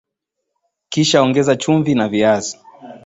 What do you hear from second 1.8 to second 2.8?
na viazi